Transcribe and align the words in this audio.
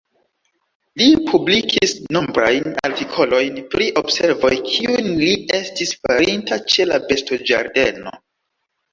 Li 0.99 1.07
publikis 1.25 1.91
nombrajn 2.15 2.77
artikolojn 2.87 3.59
pri 3.75 3.89
observoj 4.01 4.51
kiujn 4.69 5.09
li 5.19 5.29
estis 5.59 5.93
farinta 6.05 6.59
ĉe 6.77 6.87
la 6.93 6.99
bestoĝardeno. 7.13 8.15